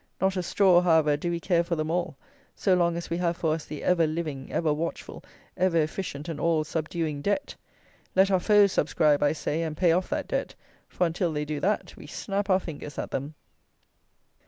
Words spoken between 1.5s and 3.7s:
for them all, so long as we have for us